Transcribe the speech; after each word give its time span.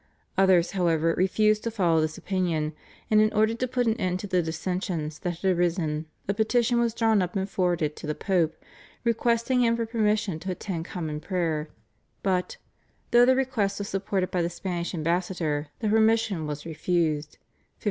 Others, 0.35 0.71
however, 0.71 1.13
refused 1.13 1.63
to 1.63 1.69
follow 1.69 2.01
this 2.01 2.17
opinion, 2.17 2.73
and 3.11 3.21
in 3.21 3.31
order 3.33 3.53
to 3.53 3.67
put 3.67 3.85
an 3.85 3.93
end 4.01 4.19
to 4.21 4.25
the 4.25 4.41
dissensions 4.41 5.19
that 5.19 5.37
had 5.41 5.55
arisen 5.55 6.07
a 6.27 6.33
petition 6.33 6.79
was 6.79 6.95
drawn 6.95 7.21
up 7.21 7.35
and 7.35 7.47
forwarded 7.47 7.95
to 7.97 8.07
the 8.07 8.15
Pope 8.15 8.55
requesting 9.03 9.61
him 9.61 9.75
for 9.75 9.85
permission 9.85 10.39
to 10.39 10.49
attend 10.49 10.85
Common 10.85 11.19
Prayer, 11.19 11.69
but, 12.23 12.57
though 13.11 13.25
the 13.27 13.35
request 13.35 13.77
was 13.77 13.89
supported 13.89 14.31
by 14.31 14.41
the 14.41 14.49
Spanish 14.49 14.95
ambassador, 14.95 15.67
the 15.81 15.89
permission 15.89 16.47
was 16.47 16.65
refused 16.65 17.37
(1562). 17.37 17.39